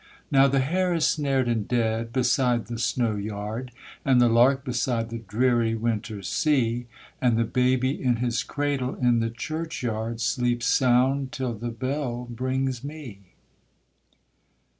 [0.31, 3.69] Now the hare is snared and dead beside the snow yard,
[4.03, 6.87] And the lark beside the dreary winter sea;
[7.21, 12.83] And the baby in his cradle in the churchyard Sleeps sound till the bell brings
[12.83, 13.19] me.